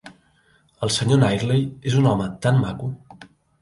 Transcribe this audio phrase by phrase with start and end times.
[0.87, 1.11] El sr.
[1.21, 1.63] Knightley
[1.93, 2.95] és un home tan maco!